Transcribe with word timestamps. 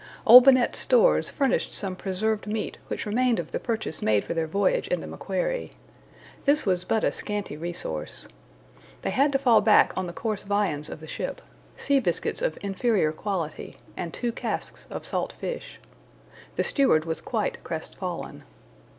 Olbinett's 0.25 0.79
stores 0.79 1.29
furnished 1.29 1.75
some 1.75 1.95
preserved 1.95 2.47
meat 2.47 2.79
which 2.87 3.05
remained 3.05 3.37
of 3.39 3.51
the 3.51 3.59
purchase 3.59 4.01
made 4.01 4.23
for 4.23 4.33
their 4.33 4.47
voyage 4.47 4.87
in 4.87 4.99
the 4.99 5.05
MACQUARIE. 5.05 5.73
This 6.45 6.65
was 6.65 6.83
but 6.83 7.03
a 7.03 7.11
scanty 7.11 7.55
resource. 7.55 8.27
They 9.03 9.11
had 9.11 9.31
to 9.33 9.37
fall 9.37 9.61
back 9.61 9.93
on 9.95 10.07
the 10.07 10.11
coarse 10.13 10.41
viands 10.41 10.89
of 10.89 11.01
the 11.01 11.07
ship; 11.07 11.39
sea 11.77 11.99
biscuits 11.99 12.41
of 12.41 12.57
inferior 12.63 13.11
quality, 13.11 13.77
and 13.95 14.11
two 14.11 14.31
casks 14.31 14.87
of 14.89 15.05
salt 15.05 15.33
fish. 15.33 15.79
The 16.55 16.63
steward 16.63 17.05
was 17.05 17.21
quite 17.21 17.63
crestfallen. 17.63 18.41